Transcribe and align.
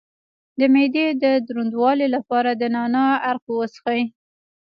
د 0.59 0.61
معدې 0.73 1.07
د 1.23 1.25
دروندوالي 1.47 2.07
لپاره 2.15 2.51
د 2.53 2.63
نعناع 2.75 3.11
عرق 3.27 3.45
وڅښئ 3.57 4.01